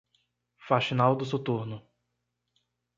Faxinal 0.67 1.13
do 1.15 1.23
Soturno 1.25 1.77